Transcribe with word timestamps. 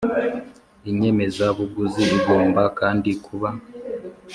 Inyemezabuguzi 0.89 2.03
igomba 2.17 2.61
kandi 2.79 3.09
kuba 3.25 3.49